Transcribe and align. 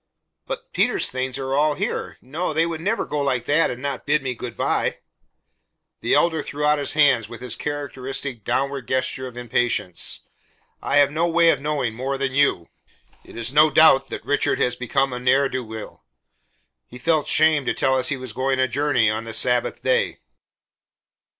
"But 0.47 0.73
Peter's 0.73 1.11
things 1.11 1.37
are 1.37 1.53
all 1.53 1.75
here. 1.75 2.17
No, 2.23 2.55
they 2.55 2.65
would 2.65 2.81
never 2.81 3.05
go 3.05 3.19
like 3.19 3.45
that 3.45 3.69
and 3.69 3.83
not 3.83 4.07
bid 4.07 4.23
me 4.23 4.33
good 4.33 4.57
by." 4.57 4.97
The 5.99 6.15
Elder 6.15 6.41
threw 6.41 6.65
out 6.65 6.79
his 6.79 6.93
hands 6.93 7.29
with 7.29 7.39
his 7.39 7.55
characteristic 7.55 8.43
downward 8.43 8.87
gesture 8.87 9.27
of 9.27 9.37
impatience. 9.37 10.21
"I 10.81 10.97
have 10.97 11.11
no 11.11 11.27
way 11.27 11.51
of 11.51 11.61
knowing, 11.61 11.93
more 11.93 12.17
than 12.17 12.33
you. 12.33 12.67
It 13.23 13.37
is 13.37 13.53
no 13.53 13.69
doubt 13.69 14.07
that 14.09 14.25
Richard 14.25 14.57
has 14.57 14.75
become 14.75 15.13
a 15.13 15.19
ne'er 15.19 15.47
do 15.49 15.63
weel. 15.63 16.03
He 16.87 16.97
felt 16.97 17.27
shame 17.27 17.67
to 17.67 17.73
tell 17.75 17.95
us 17.95 18.07
he 18.07 18.17
was 18.17 18.33
going 18.33 18.59
a 18.59 18.67
journey 18.67 19.07
on 19.07 19.25
the 19.25 19.33
Sabbath 19.33 19.83
day." 19.83 20.17